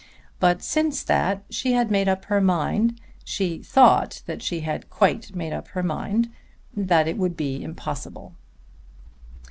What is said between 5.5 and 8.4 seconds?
up her mind, that it would be impossible.